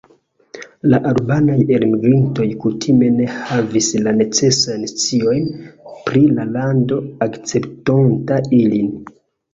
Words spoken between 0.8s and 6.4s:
La albanaj elmigrintoj kutime ne havis la necesajn sciojn pri